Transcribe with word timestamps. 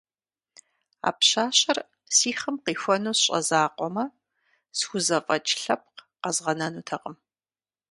А 1.07 1.09
пщащэр 1.17 1.77
си 2.15 2.31
хъым 2.39 2.55
къихуэну 2.65 3.15
сщӀэ 3.19 3.39
закъуэмэ, 3.47 4.05
схузэфӀэкӀ 4.77 5.53
лъэпкъ 5.61 5.99
къэзгъэнэнутэкъым. 6.21 7.15